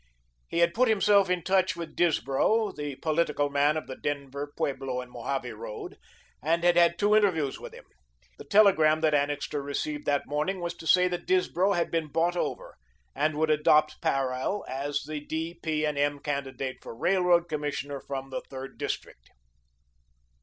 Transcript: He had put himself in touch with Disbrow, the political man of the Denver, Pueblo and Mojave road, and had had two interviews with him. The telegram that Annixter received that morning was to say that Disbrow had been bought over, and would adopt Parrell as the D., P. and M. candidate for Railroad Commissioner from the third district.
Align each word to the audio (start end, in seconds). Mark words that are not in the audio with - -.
He 0.47 0.57
had 0.57 0.73
put 0.73 0.87
himself 0.87 1.29
in 1.29 1.43
touch 1.43 1.75
with 1.75 1.95
Disbrow, 1.95 2.71
the 2.71 2.95
political 2.95 3.51
man 3.51 3.77
of 3.77 3.85
the 3.85 3.95
Denver, 3.95 4.51
Pueblo 4.57 4.99
and 4.99 5.11
Mojave 5.11 5.51
road, 5.51 5.97
and 6.41 6.63
had 6.63 6.75
had 6.75 6.97
two 6.97 7.15
interviews 7.15 7.59
with 7.59 7.71
him. 7.75 7.85
The 8.39 8.45
telegram 8.45 9.01
that 9.01 9.13
Annixter 9.13 9.61
received 9.61 10.07
that 10.07 10.25
morning 10.25 10.59
was 10.59 10.73
to 10.77 10.87
say 10.87 11.07
that 11.09 11.27
Disbrow 11.27 11.73
had 11.73 11.91
been 11.91 12.07
bought 12.07 12.35
over, 12.35 12.77
and 13.13 13.35
would 13.37 13.51
adopt 13.51 14.01
Parrell 14.01 14.65
as 14.67 15.03
the 15.03 15.19
D., 15.19 15.59
P. 15.61 15.85
and 15.85 15.99
M. 15.99 16.17
candidate 16.17 16.77
for 16.81 16.95
Railroad 16.97 17.47
Commissioner 17.47 17.99
from 17.99 18.31
the 18.31 18.41
third 18.49 18.79
district. 18.79 19.29